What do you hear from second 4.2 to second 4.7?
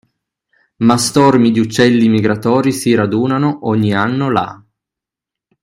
là